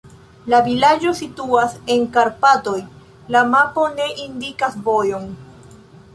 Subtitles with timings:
[0.51, 2.75] La vilaĝo situas en Karpatoj,
[3.37, 5.31] la mapo ne indikas vojon.